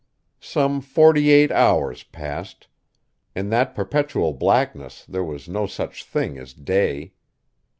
Some 0.41 0.81
forty 0.81 1.29
eight 1.29 1.51
hours 1.51 2.01
passed; 2.01 2.65
in 3.35 3.49
that 3.51 3.75
perpetual 3.75 4.33
blackness 4.33 5.05
there 5.05 5.23
was 5.23 5.47
no 5.47 5.67
such 5.67 6.03
thing 6.05 6.39
as 6.39 6.55
day. 6.55 7.13